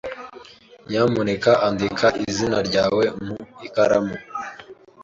[0.87, 3.35] Nyamuneka andika izina ryawe mu
[3.67, 4.15] ikaramu.